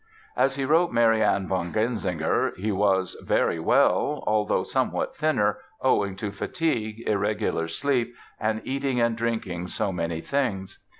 As 0.35 0.55
he 0.55 0.65
wrote 0.65 0.91
Marianne 0.91 1.47
von 1.47 1.71
Genzinger, 1.71 2.53
he 2.57 2.71
was 2.71 3.15
"very 3.23 3.59
well, 3.59 4.23
although 4.25 4.63
somewhat 4.63 5.15
thinner, 5.15 5.59
owing 5.79 6.15
to 6.15 6.31
fatigue, 6.31 7.03
irregular 7.07 7.67
sleep, 7.67 8.15
and 8.39 8.61
eating 8.63 8.99
and 8.99 9.15
drinking 9.15 9.67
so 9.67 9.91
many 9.91 10.19
things". 10.19 10.79